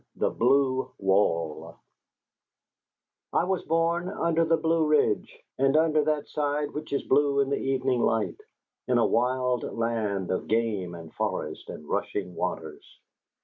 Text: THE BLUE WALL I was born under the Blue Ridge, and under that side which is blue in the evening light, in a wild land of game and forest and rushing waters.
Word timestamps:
THE 0.15 0.31
BLUE 0.31 0.89
WALL 0.97 1.75
I 3.31 3.43
was 3.43 3.61
born 3.65 4.09
under 4.09 4.43
the 4.43 4.57
Blue 4.57 4.87
Ridge, 4.87 5.39
and 5.59 5.77
under 5.77 6.03
that 6.03 6.27
side 6.27 6.71
which 6.71 6.91
is 6.91 7.03
blue 7.03 7.39
in 7.39 7.51
the 7.51 7.59
evening 7.59 8.01
light, 8.01 8.41
in 8.87 8.97
a 8.97 9.05
wild 9.05 9.61
land 9.61 10.31
of 10.31 10.47
game 10.47 10.95
and 10.95 11.13
forest 11.13 11.69
and 11.69 11.87
rushing 11.87 12.33
waters. 12.33 12.99